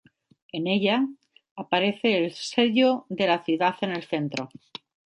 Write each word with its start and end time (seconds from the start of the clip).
En 0.51 0.65
ella, 0.65 1.05
aparece 1.55 2.17
el 2.17 2.33
sello 2.33 3.05
de 3.09 3.27
la 3.27 3.43
ciudad 3.43 3.75
en 3.81 3.91
el 3.91 4.01
centro. 4.01 4.49